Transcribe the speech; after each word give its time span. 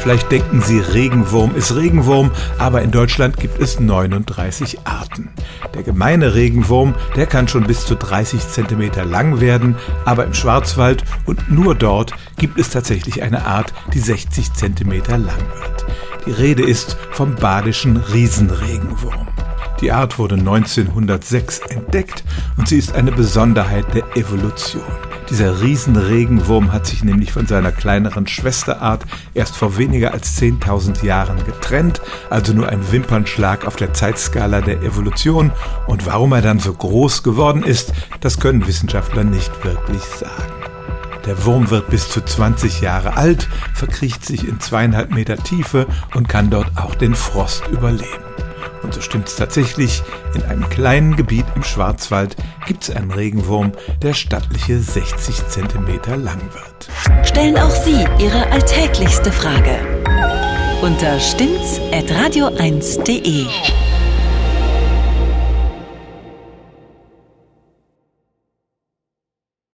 Vielleicht 0.00 0.32
denken 0.32 0.62
Sie, 0.62 0.80
Regenwurm 0.80 1.54
ist 1.54 1.76
Regenwurm, 1.76 2.30
aber 2.58 2.80
in 2.80 2.90
Deutschland 2.90 3.36
gibt 3.36 3.60
es 3.60 3.78
39 3.78 4.78
Arten. 4.84 5.28
Der 5.74 5.82
gemeine 5.82 6.34
Regenwurm, 6.34 6.94
der 7.16 7.26
kann 7.26 7.48
schon 7.48 7.64
bis 7.64 7.84
zu 7.84 7.96
30 7.96 8.48
Zentimeter 8.48 9.04
lang 9.04 9.40
werden, 9.40 9.76
aber 10.06 10.24
im 10.24 10.32
Schwarzwald 10.32 11.04
und 11.26 11.50
nur 11.50 11.74
dort 11.74 12.14
gibt 12.38 12.58
es 12.58 12.70
tatsächlich 12.70 13.22
eine 13.22 13.44
Art, 13.44 13.74
die 13.92 13.98
60 13.98 14.54
Zentimeter 14.54 15.18
lang 15.18 15.38
wird. 15.60 15.86
Die 16.26 16.32
Rede 16.32 16.62
ist 16.62 16.96
vom 17.10 17.34
badischen 17.34 17.98
Riesenregenwurm. 17.98 19.28
Die 19.82 19.92
Art 19.92 20.18
wurde 20.18 20.36
1906 20.36 21.58
entdeckt 21.68 22.24
und 22.56 22.68
sie 22.68 22.78
ist 22.78 22.94
eine 22.94 23.12
Besonderheit 23.12 23.94
der 23.94 24.16
Evolution. 24.16 24.82
Dieser 25.30 25.60
Riesenregenwurm 25.60 26.72
hat 26.72 26.88
sich 26.88 27.04
nämlich 27.04 27.32
von 27.32 27.46
seiner 27.46 27.70
kleineren 27.70 28.26
Schwesterart 28.26 29.06
erst 29.32 29.56
vor 29.56 29.78
weniger 29.78 30.12
als 30.12 30.36
10.000 30.40 31.04
Jahren 31.04 31.44
getrennt, 31.44 32.00
also 32.30 32.52
nur 32.52 32.68
ein 32.68 32.90
Wimpernschlag 32.90 33.64
auf 33.64 33.76
der 33.76 33.94
Zeitskala 33.94 34.60
der 34.60 34.82
Evolution. 34.82 35.52
Und 35.86 36.04
warum 36.04 36.32
er 36.32 36.42
dann 36.42 36.58
so 36.58 36.72
groß 36.72 37.22
geworden 37.22 37.62
ist, 37.62 37.92
das 38.20 38.40
können 38.40 38.66
Wissenschaftler 38.66 39.22
nicht 39.22 39.64
wirklich 39.64 40.02
sagen. 40.02 40.52
Der 41.26 41.44
Wurm 41.44 41.70
wird 41.70 41.90
bis 41.90 42.08
zu 42.08 42.22
20 42.22 42.80
Jahre 42.80 43.16
alt, 43.16 43.48
verkriecht 43.72 44.24
sich 44.24 44.48
in 44.48 44.58
zweieinhalb 44.58 45.12
Meter 45.14 45.36
Tiefe 45.36 45.86
und 46.14 46.28
kann 46.28 46.50
dort 46.50 46.72
auch 46.76 46.96
den 46.96 47.14
Frost 47.14 47.68
überleben. 47.68 48.29
Und 48.82 48.94
so 48.94 49.00
stimmt 49.00 49.28
es 49.28 49.36
tatsächlich, 49.36 50.02
in 50.34 50.42
einem 50.44 50.68
kleinen 50.68 51.16
Gebiet 51.16 51.46
im 51.54 51.62
Schwarzwald 51.62 52.36
gibt 52.66 52.82
es 52.84 52.90
einen 52.90 53.10
Regenwurm, 53.10 53.72
der 54.02 54.12
stattliche 54.14 54.78
60 54.78 55.48
Zentimeter 55.48 56.16
lang 56.16 56.40
wird. 56.52 56.88
Stellen 57.26 57.58
auch 57.58 57.70
Sie 57.70 58.06
Ihre 58.18 58.50
alltäglichste 58.50 59.32
Frage 59.32 59.78
unter 60.82 61.18
stimmtz.radio1.de. 61.20 63.79